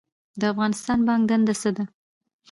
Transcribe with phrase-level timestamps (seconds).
[0.39, 1.83] د افغانستان بانک دنده څه ده؟